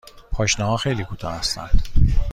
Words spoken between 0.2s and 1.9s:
پاشنه ها خیلی کوتاه هستند.